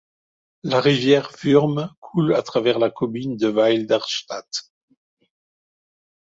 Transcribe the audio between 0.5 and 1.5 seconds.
La rivière